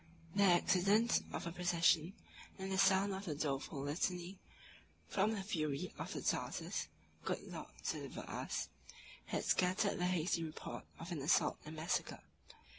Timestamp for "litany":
3.83-4.39